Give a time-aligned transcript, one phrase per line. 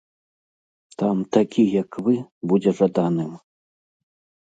[1.01, 2.17] Там такі, як вы,
[2.53, 3.31] будзе жаданым.